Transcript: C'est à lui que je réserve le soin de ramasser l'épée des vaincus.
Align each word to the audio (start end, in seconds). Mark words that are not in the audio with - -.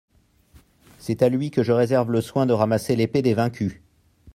C'est 0.97 1.21
à 1.21 1.29
lui 1.29 1.51
que 1.51 1.61
je 1.61 1.71
réserve 1.71 2.09
le 2.11 2.21
soin 2.21 2.47
de 2.47 2.53
ramasser 2.53 2.95
l'épée 2.95 3.21
des 3.21 3.35
vaincus. 3.35 3.81